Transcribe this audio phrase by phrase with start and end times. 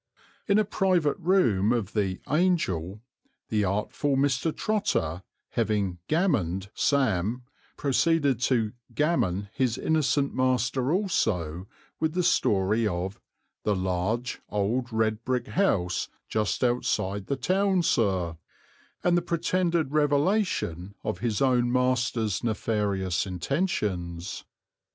[0.47, 3.03] In a private room of the "Angel"
[3.49, 4.51] the artful Mr.
[4.51, 7.43] Trotter, having "gammoned" Sam,
[7.77, 11.67] proceeded to "gammon" his innocent master also
[11.99, 13.21] with the story of
[13.63, 18.37] "the large, old, red brick house just outside the town, sir,"
[19.03, 24.45] and the pretended revelation of his own master's nefarious intentions.